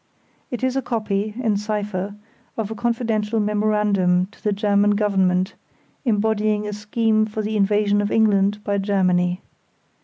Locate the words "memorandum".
3.39-4.25